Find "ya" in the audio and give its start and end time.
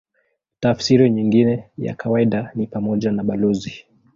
1.77-1.95